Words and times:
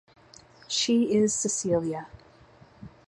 She 0.67 1.13
is 1.13 1.31
Cecilia. 1.31 2.07